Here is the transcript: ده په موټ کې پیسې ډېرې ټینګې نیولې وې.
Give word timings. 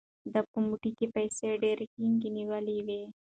ده 0.33 0.39
په 0.51 0.57
موټ 0.65 0.83
کې 0.97 1.05
پیسې 1.15 1.47
ډېرې 1.63 1.85
ټینګې 1.93 2.29
نیولې 2.37 2.77
وې. 2.85 3.01